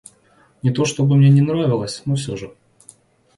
[0.63, 2.55] Не то что бы мне не нравилось, но всё же...